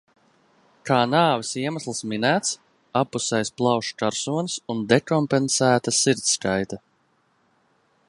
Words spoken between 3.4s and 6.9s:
plaušu karsonis un dekompensēta sirdskaite"."